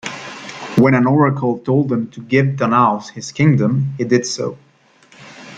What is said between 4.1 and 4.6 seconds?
so.